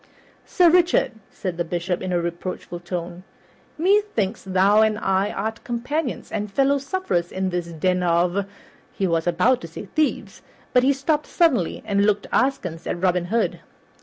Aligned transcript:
"Sir 0.47 0.67
Richard," 0.71 1.11
said 1.29 1.57
the 1.57 1.63
Bishop 1.63 2.01
in 2.01 2.11
a 2.11 2.19
reproachful 2.19 2.79
tone, 2.79 3.23
"methinks 3.77 4.41
thou 4.43 4.81
and 4.81 4.97
I 4.97 5.29
are 5.29 5.51
companions 5.51 6.31
and 6.31 6.51
fellow 6.51 6.79
sufferers 6.79 7.31
in 7.31 7.51
this 7.51 7.67
den 7.67 8.01
of" 8.01 8.47
He 8.97 9.05
was 9.05 9.27
about 9.27 9.61
to 9.61 9.67
say 9.67 9.85
"thieves," 9.85 10.41
but 10.73 10.81
he 10.81 10.91
stopped 10.91 11.27
suddenly 11.27 11.83
and 11.85 12.03
looked 12.03 12.25
askance 12.33 12.87
at 12.87 12.99
Robin 12.99 13.25
Hood. 13.25 13.59